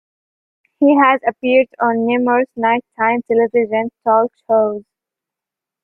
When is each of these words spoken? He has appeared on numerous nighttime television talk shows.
He 0.79 0.97
has 0.97 1.21
appeared 1.29 1.67
on 1.79 2.07
numerous 2.07 2.47
nighttime 2.55 3.21
television 3.31 3.91
talk 4.03 4.31
shows. 4.49 4.81